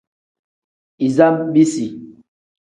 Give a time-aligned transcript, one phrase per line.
[1.07, 1.85] Iza bisi.